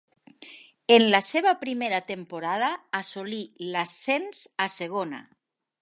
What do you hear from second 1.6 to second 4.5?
primera temporada assolí l'ascens